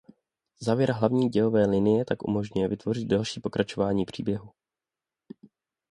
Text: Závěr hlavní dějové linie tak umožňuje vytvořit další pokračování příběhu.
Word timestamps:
Závěr 0.59 0.91
hlavní 0.91 1.29
dějové 1.29 1.65
linie 1.65 2.05
tak 2.05 2.27
umožňuje 2.27 2.67
vytvořit 2.67 3.05
další 3.07 3.39
pokračování 3.39 4.05
příběhu. 4.05 4.49